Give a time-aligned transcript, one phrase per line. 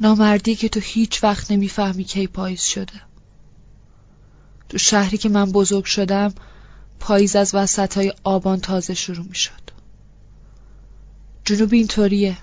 [0.00, 3.00] نامردی که تو هیچ وقت نمی‌فهمی کی پاییز شده.
[4.68, 6.34] تو شهری که من بزرگ شدم
[7.00, 9.64] پاییز از وسط های آبان تازه شروع می شد
[11.44, 12.36] جنوب اینطوریه.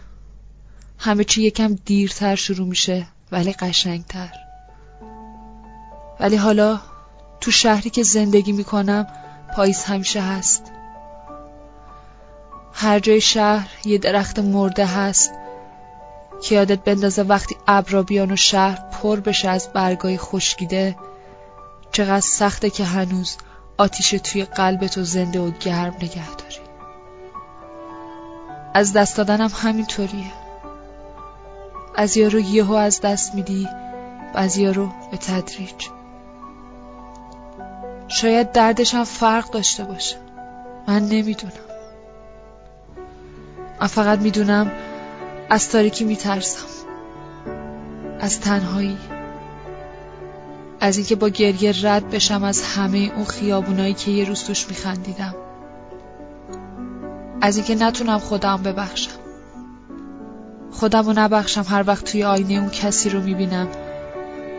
[0.98, 4.34] همه چی یکم دیرتر شروع میشه ولی قشنگتر.
[6.20, 6.82] ولی حالا
[7.42, 9.08] تو شهری که زندگی می‌کنم
[9.56, 10.72] پاییز همیشه هست.
[12.74, 15.34] هر جای شهر یه درخت مرده هست.
[16.42, 20.96] که یادت بندازه وقتی ابرا بیان و شهر پر بشه از برگای خشکیده
[21.92, 23.38] چقدر سخته که هنوز
[23.78, 26.62] آتیش توی قلبتو زنده و گرم نگه داری.
[28.74, 30.32] از دست دادنم همینطوریه.
[31.96, 33.68] از رو یهو از دست میدی
[34.34, 35.88] بعضیا رو به تدریج.
[38.08, 40.18] شاید دردش هم فرق داشته باشه.
[40.88, 41.54] من نمی‌دونم.
[43.82, 44.72] من فقط می‌دونم
[45.52, 46.66] از تاریکی میترسم.
[48.20, 48.98] از تنهایی.
[50.80, 55.36] از اینکه با گریه رد بشم از همه اون خیابونایی که یه روز توش میخندیدم.
[57.42, 59.12] از اینکه نتونم خودم ببخشم.
[60.72, 63.68] خودم رو نبخشم هر وقت توی آینه اون کسی رو می‌بینم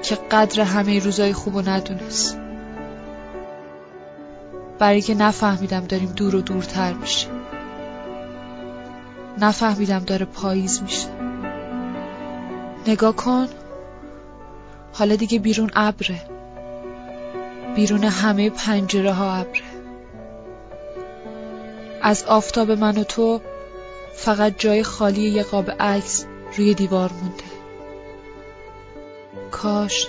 [0.02, 2.38] که قدر همه روزای خوب و ندونست.
[4.78, 7.30] برای که نفهمیدم داریم دور و دورتر میشیم.
[9.38, 11.08] نفهمیدم داره پاییز میشه.
[12.86, 13.48] نگاه کن.
[14.92, 16.20] حالا دیگه بیرون ابره.
[17.74, 19.62] بیرون همه پنجره ها ابره.
[22.02, 23.41] از آفتاب من و تو
[24.14, 27.44] فقط جای خالی یه قاب عکس روی دیوار مونده.
[29.50, 30.08] کاش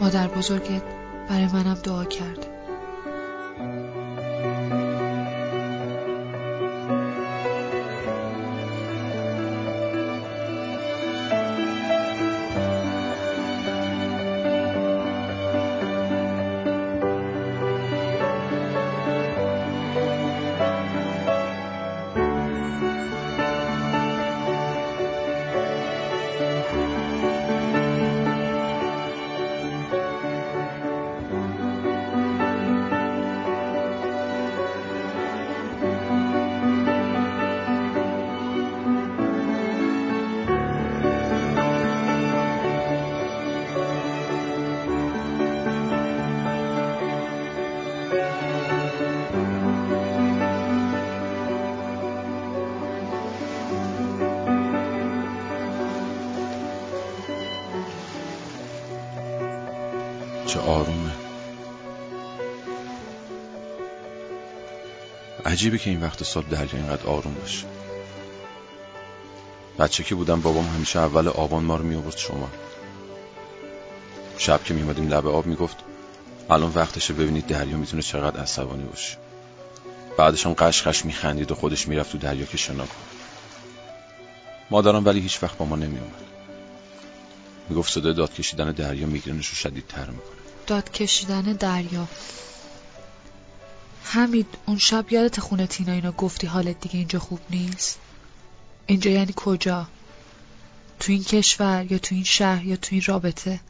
[0.00, 0.82] مادر بزرگت
[1.28, 2.55] برای منم دعا کرده.
[60.46, 61.12] چه آرومه.
[65.46, 67.66] عجیبه که این وقت سال دریا اینقدر آروم باشه.
[69.78, 72.48] بچه که بودم بابام همیشه اول آبان ما رو می آورد شما.
[74.38, 75.76] شب که میمادیم لبه آب می‌گفت
[76.50, 79.16] الان وقتشه ببینید دریا می‌تونه چقدر عصبانی باشه.
[80.18, 82.94] بعدش هم قشقش میخندید و خودش می‌رفت تو دریا که شنا کن
[84.70, 86.35] مادرم ولی هیچ وقت با ما نمیومد
[87.68, 90.36] می‌گفت صدای داد کشیدن دریا میگرنش رو شدیدتر می‌کنه.
[90.66, 92.08] داد کشیدن دریا.
[94.04, 97.98] حمید اون شب یادت خونه تینا اینا گفتی حالت دیگه اینجا خوب نیست؟
[98.86, 99.88] اینجا یعنی کجا؟
[101.00, 103.60] تو این کشور یا تو این شهر یا تو این رابطه؟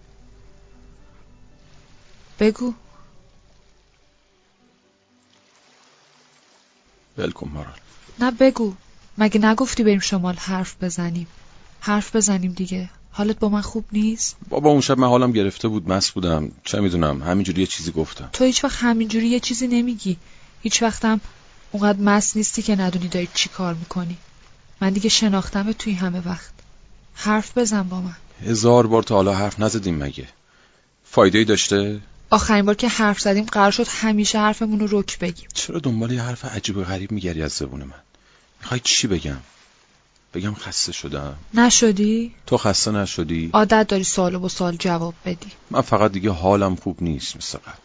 [2.40, 2.74] بگو.
[7.16, 7.78] بلکن مارال.
[8.20, 8.74] نه بگو.
[9.18, 11.26] مگه نگفتی بریم شمال حرف بزنیم؟
[11.80, 12.90] حرف بزنیم دیگه.
[13.16, 16.52] حالت با من خوب نیست؟ بابا اون شب من حالم گرفته بود مس بودم.
[16.64, 18.28] چه می‌دونم همینجوری یه چیزی گفتم.
[18.32, 20.16] تو هیچ وقت همینجوری یه چیزی نمیگی.
[20.62, 21.20] هیچ وقتم
[21.72, 24.16] اونقدر مس نیستی که ندونی داری چی کار می‌کنی.
[24.80, 26.52] من دیگه شناختمه توی همه وقت.
[27.14, 28.16] حرف بزن با من.
[28.46, 30.28] هزار بار تا حالا حرف نزدیم مگه؟
[31.04, 32.00] فایده ای داشته؟
[32.30, 35.48] آخرین بار که حرف زدیم قرار شد همیشه حرفمون رو رک بگیم.
[35.54, 38.02] چرا دنبال یه حرف عجیب و غریب میگری از زبون من؟
[38.60, 39.36] می‌خوای چی بگم؟
[40.36, 41.36] بگم خسته شدم.
[41.54, 45.52] نشدی؟ تو خسته نشدی؟ عادت داری سال با سال جواب بدی.
[45.70, 47.78] من فقط دیگه حالم خوب نیست مثل قبل.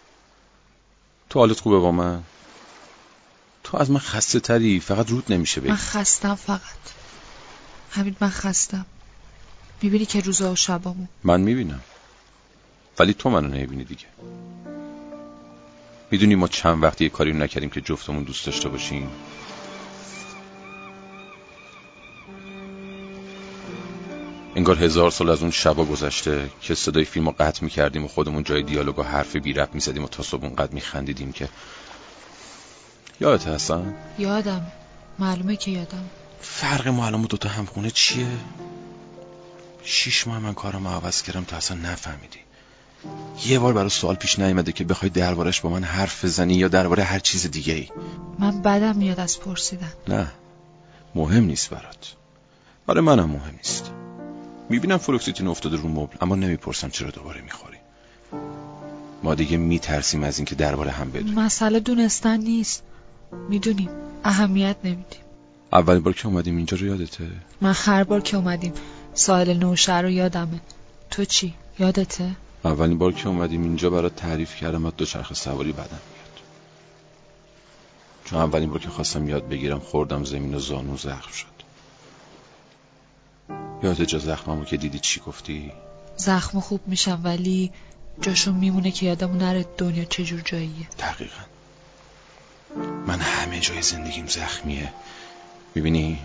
[1.29, 2.23] تو حالت خوبه با من؟
[3.63, 5.69] تو از من خسته تری فقط رود نمیشه بگی.
[5.69, 6.83] من خستم فقط.
[7.91, 8.85] همین من خستم.
[9.81, 11.05] می‌بینی که روزا و شبامو.
[11.23, 11.81] من می‌بینم.
[12.99, 14.05] ولی تو منو نمی‌بینی دیگه.
[16.11, 19.09] می‌دونی ما چند وقتی یه کاری نکردیم که جفتمون دوست داشته باشیم؟
[24.61, 28.43] انگار هزار سال از اون شبا گذشته که صدای فیلم رو قطع می‌کردیم و خودمون
[28.43, 31.49] جای دیالوگ و حرف بی رب می‌زدیم و تا صبح اونقدر میخندیدیم که.
[33.21, 34.71] یادت هستن؟ یادم.
[35.19, 36.09] معلومه که یادم.
[36.41, 38.27] فرق ما الان دوتا همخونه چیه؟
[39.83, 42.39] شیش ماه من کارم عوض کردم تا اصلا نفهمیدی.
[43.45, 47.03] یه بار برات سوال پیش نیومده که بخوای دربارش با من حرف بزنی یا درباره
[47.03, 47.89] هر چیز دیگه ای.
[48.39, 49.93] من بدم میاد از پرسیدن.
[50.07, 50.31] نه.
[51.15, 52.15] مهم نیست برات.
[52.87, 53.91] برای منم مهم نیست.
[54.71, 57.77] می‌بینم فلوکسیتین افتاده رو مبل اما نمی‌پرسم چرا دوباره می‌خوری.
[59.23, 61.39] ما دیگه میترسیم از اینکه درباره هم بدونیم.
[61.39, 62.83] مسئله دونستن نیست.
[63.49, 63.89] می‌دونیم
[64.23, 65.21] اهمیت نمیدیم.
[65.73, 67.27] اولین بار که اومدیم اینجا رو یادته؟
[67.61, 68.73] من هر بار که اومدیم
[69.13, 70.61] ساحل نوشهر رو یادمه.
[71.09, 72.31] تو چی؟ یادته؟
[72.65, 76.41] اولین بار که اومدیم اینجا برات تعریف کردم از دوچرخه سواری بدم میاد.
[78.25, 81.60] چون اولین بار که خواستم یاد بگیرم خوردم زمین و زانو زخم شد.
[83.83, 85.71] یاد جا زخممو که دیدی چی گفتی؟
[86.17, 87.71] زخم خوب میشم ولی
[88.21, 90.87] جاشون میمونه که یادمون نره دنیا چجور جاییه.
[90.99, 91.41] دقیقا.
[93.07, 94.93] من همه جای زندگیم زخمیه.
[95.75, 96.19] می‌بینی؟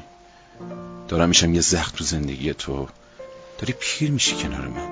[1.08, 2.88] دارم میشم یه زخم تو زندگی تو.
[3.58, 4.88] داری پیر میشی کنار من.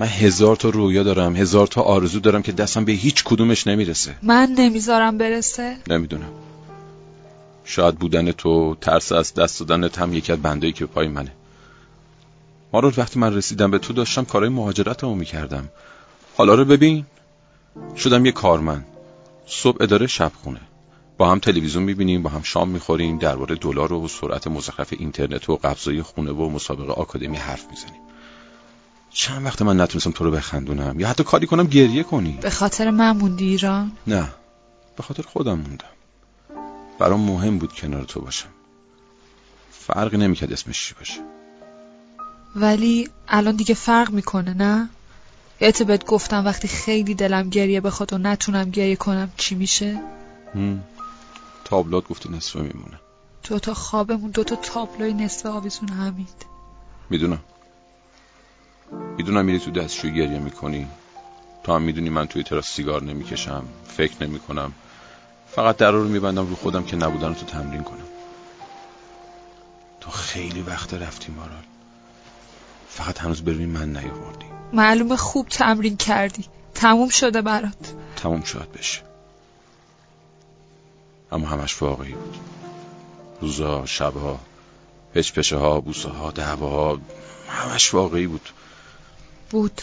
[0.00, 4.16] من هزار تا رویا دارم هزار تا آرزو دارم که دستم به هیچ کدومش نمی‌رسه.
[4.22, 6.32] من نمی‌ذارم برسه؟ نمی‌دونم.
[7.64, 11.32] شاید بودن تو ترس از دست دادن هم یکی از بندایی که پای منه.
[12.74, 15.68] ما رو وقتی من رسیدم به تو داشتم کارهای مهاجرت رو می‌کردم.
[16.36, 17.06] حالا رو ببین.
[17.96, 18.86] شدم یه کارمند.
[19.46, 20.60] صبح اداره شب خونه.
[21.18, 25.56] با هم تلویزیون می‌بینیم با هم شام می‌خوریم درباره دلار و سرعت مزخرف اینترنت و
[25.56, 28.00] قبضای خونه و مسابقه آکادمی حرف می‌زنیم.
[29.10, 32.38] چند وقت من نتونستم تو رو بخندونم؟ یا حتی کاری کنم گریه کنی.
[32.42, 34.28] به خاطر من موندی ایران؟ نه.
[34.96, 35.94] به خاطر خودم موندم.
[36.98, 38.48] برام مهم بود کنار تو باشم.
[39.70, 41.20] فرقی نمی‌کرد اسمش چی باشه.
[42.56, 44.88] ولی الان دیگه فرق می‌کنه نه؟
[45.60, 50.00] یادت بهت گفتم وقتی خیلی دلم گریه بخواد و نتونم گریه کنم چی میشه؟
[51.64, 53.00] تابلوت گفتی نصفه میمونه.
[53.42, 56.46] تو تا خوابمون دو تا تابلوی نصف آویزون همید
[57.10, 57.40] می‌دونم.
[59.16, 60.86] می‌دونم میری تو دستشوی گریه می‌کنی.
[61.64, 64.72] تو هم می‌دونی من توی تراس سیگار نمی‌کشم فکر نمی‌کنم.
[65.50, 67.98] فقط در رو میبندم رو خودم که نبودن تو تمرین کنم.
[70.00, 71.62] تو خیلی وقت رفتی مارال.
[72.94, 74.46] فقط هنوز ببین من نیاوردی.
[74.72, 76.44] معلومه خوب تمرین کردی.
[76.74, 77.94] تموم شده برات.
[78.16, 79.00] تموم شد بشه.
[81.32, 82.36] اما همش واقعی بود.
[83.40, 84.40] روزا شبها
[85.14, 87.00] پچ پچه ها بوسه ها دعواها
[87.48, 88.48] همش واقعی بود.
[89.50, 89.82] بود.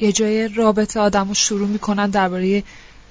[0.00, 2.62] یه جای رابطه آدم رو شروع می‌کنن درباره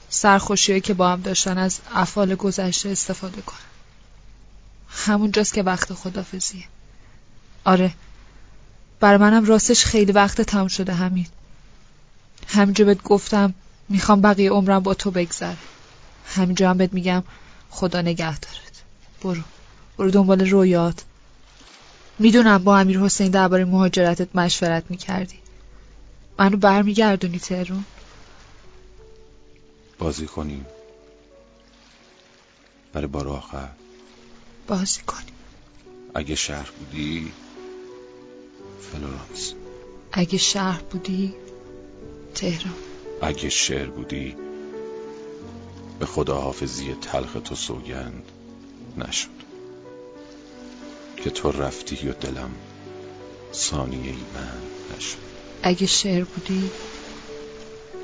[0.10, 3.58] سرخوشیهایی که با هم داشتن از افعال گذشته استفاده کنن.
[4.90, 6.64] همونجاست که وقت خدافزیه
[7.66, 7.94] آره
[9.04, 11.28] برای منم راستش خیلی وقت تموم شده همین.
[12.48, 13.54] همینجا بهت گفتم
[13.90, 15.58] می‌خوام بقیه عمرم با تو بگذره.
[16.26, 17.24] همینجا هم بهت میگم
[17.70, 18.82] خدا نگه دارد
[19.22, 19.42] برو.
[19.98, 21.04] برو دنبال رویات.
[22.20, 25.40] می‌دونم با امیر حسین درباره مهاجرتت مشورت می‌کردی.
[26.40, 27.86] منو برمیگردونی تهرون
[30.00, 30.66] بازی کنیم.
[32.94, 33.70] برای بار آخر.
[34.68, 35.36] بازی کنیم.
[36.16, 37.32] اگه شهر بودی؟
[38.92, 39.54] فلورانس
[40.12, 41.34] اگه شهر بودی
[42.36, 42.74] تهران.
[43.22, 44.36] اگه شعر بودی
[46.00, 48.32] به خدا حافظی تلخ تو سوگند
[48.98, 49.30] نشد.
[51.18, 52.52] که تو رفتی و دلم
[53.54, 55.18] ثانیه ای من نشد.
[55.64, 56.72] اگه شعر بودی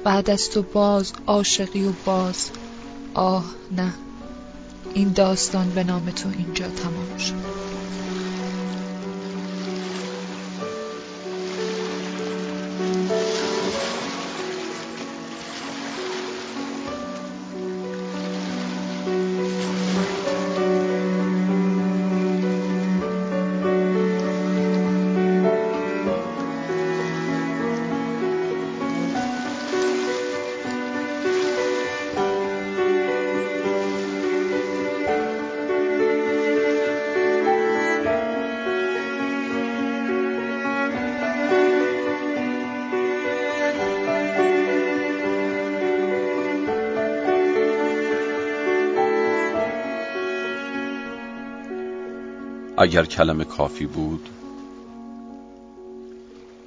[0.03, 2.51] بعد از تو باز عاشقی و باز
[3.13, 3.93] آه نه
[4.93, 7.68] این داستان به نام تو اینجا تمام شد.
[52.81, 54.29] اگر کلمه کافی بود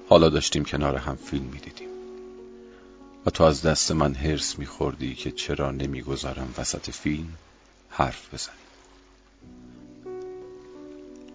[0.08, 1.88] حالا داشتیم کنار هم فیلم می‌دیدیم.
[3.26, 7.28] و تو از دست من هرس میخوردی که چرا نمی‌گذارم وسط فیلم
[7.88, 8.56] حرف بزنیم.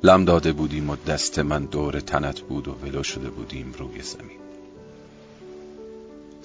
[0.03, 4.39] لم داده بودیم و دست من دور تنت بود و ولو شده بودیم روی زمین.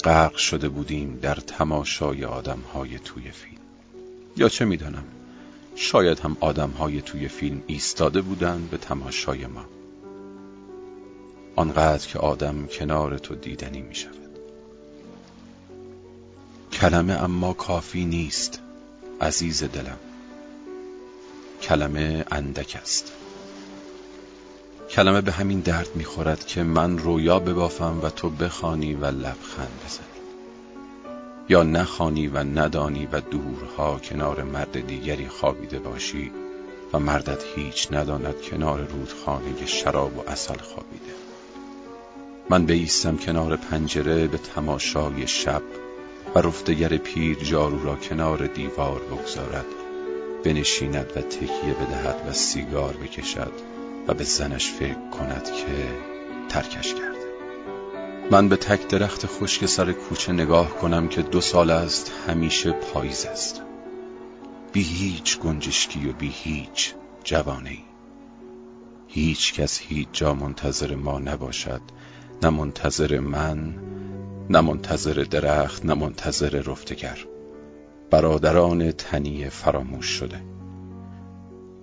[0.04, 3.62] غرق شده بودیم در تماشای آدمهای توی فیلم.
[4.36, 5.04] یا چه می‌دانم؟
[5.74, 9.64] شاید هم آدم های توی فیلم ایستاده بودن به تماشای ما.
[11.56, 14.22] آنقدر که آدم کنار تو دیدنی می شود
[16.72, 18.60] کلمه اما کافی نیست
[19.20, 19.98] عزیز دلم.
[21.62, 23.12] کلمه اندک است.
[24.90, 30.11] کلمه به همین درد می‌خورد که من رویا ببافم و تو بخوانی و لبخند بزنی.
[31.52, 36.32] یا نخوانی و ندانی و دورها کنار مرد دیگری خوابیده باشی
[36.92, 41.12] و مردت هیچ نداند کنار رودخانه شراب و اصل خوابیده.
[42.50, 45.62] من بیستم کنار پنجره به تماشای شب
[46.34, 49.66] و رفتگر پیر جارو را کنار دیوار بگذارد
[50.44, 53.52] بنشیند و تکیه بدهد و سیگار بکشد
[54.08, 55.88] و به زنش فکر کند که
[56.48, 57.11] ترکش کرده
[58.30, 63.26] من به تک درخت خشک سر کوچه نگاه کنم که دو سال است همیشه پاییز
[63.26, 63.62] است.
[64.72, 67.84] بی هیچ گنجشکی و بی هیچ جوانی
[69.08, 71.80] هیچ کس هیچ جا منتظر ما نباشد.
[72.42, 73.74] نه منتظر من
[74.50, 77.18] نه منتظر درخت نه منتظر رفتگر.
[78.10, 80.40] برادران تنی فراموش شده.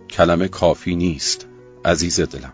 [0.09, 1.47] کلمه کافی نیست
[1.85, 2.53] عزیز دلم.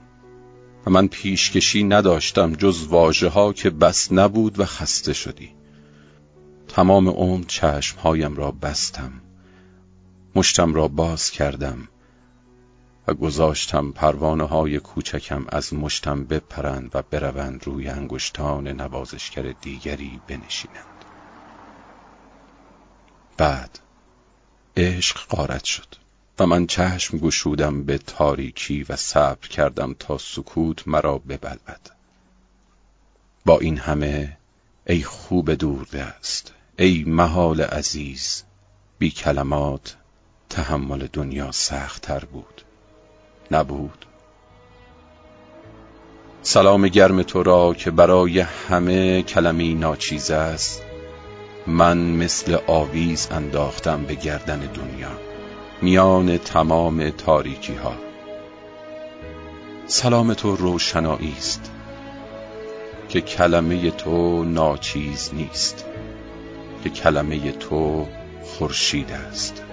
[0.85, 5.51] و من پیشکشی نداشتم جز واژه ها که بس نبود و خسته شدی.
[6.67, 9.11] تمام عمر چشمهایم را بستم
[10.35, 11.87] مشتم را باز کردم
[13.07, 21.05] و گذاشتم پروانه های کوچکم از مشتم بپرند و بروند روی انگشتان نوازشگر دیگری بنشینند.
[23.37, 23.79] بعد
[24.77, 26.04] عشق قارت شد.
[26.39, 31.81] و من چشم گشودم به تاریکی و صبر کردم تا سکوت مرا ببلبد.
[33.45, 34.37] با این همه
[34.87, 38.43] ای خوب دور است ای محال عزیز
[38.99, 39.95] بی کلمات
[40.49, 42.61] تحمل دنیا سختتر بود.
[43.51, 44.05] نبود.
[46.41, 50.81] سلام گرم تو را که برای همه کلمی ناچیز است.
[51.67, 55.24] من مثل آویز انداختم به گردن دنیا.
[55.81, 57.93] میان تمام تاریکی ها
[59.87, 61.71] سلام تو روشنایی است
[63.09, 65.85] که کلمه تو ناچیز نیست
[66.83, 68.07] که کلمه تو
[68.43, 69.63] خورشید است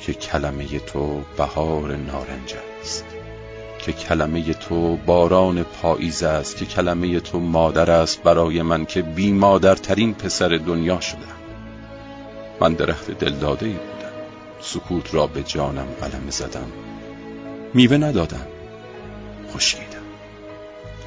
[0.00, 3.04] که کلمه تو بهار نارنج است
[3.78, 9.32] که کلمه تو باران پاییز است که کلمه تو مادر است برای من که بی
[9.32, 11.40] مادرترین پسر دنیا شدم.
[12.60, 13.89] من درخت دلداده
[14.60, 16.72] سکوت را به جانم قلم زدم.
[17.74, 18.46] میوه ندادم.
[19.54, 20.02] خشکیدم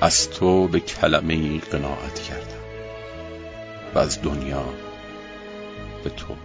[0.02, 2.64] از تو به کلمه ای قناعت کردم.
[3.96, 4.66] و از دنیا
[6.04, 6.36] به تو.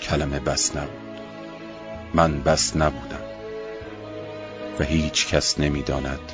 [0.00, 1.20] کلمه بس نبود.
[2.14, 3.22] من بس نبودم.
[4.78, 6.32] و هیچ کس نمی‌داند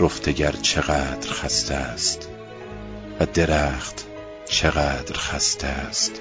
[0.00, 2.28] رفتگر چقدر خسته است
[3.20, 4.06] و درخت
[4.44, 6.20] چقدر خسته است.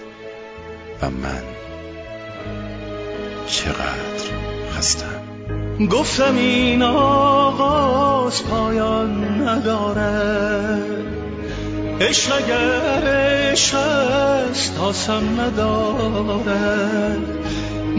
[1.09, 1.43] من
[3.47, 4.23] چقدر
[4.77, 5.23] خستم.
[5.91, 10.81] گفتم این آغاز پایان نداره
[12.01, 13.07] عشق اگر
[13.51, 17.17] عشق است آسان نداره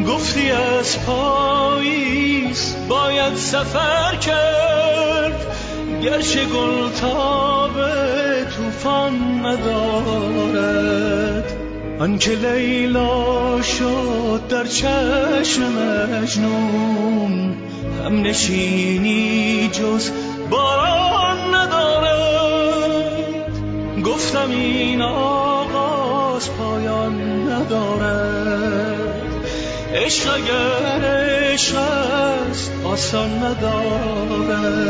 [0.08, 5.46] گفتی از پاییز باید سفر کرد.
[6.02, 6.90] گرچه گل
[8.56, 10.84] توفان ندارد.
[11.98, 17.56] آنکه لیلا شد در چشم مجنون
[18.04, 20.10] هم نشینی جز
[20.50, 21.92] باران ندارد.
[24.04, 29.22] گفتم این آغاز پایان ندارد.
[29.94, 31.04] عشق اگر
[31.52, 34.84] عشق است آسان ندارد.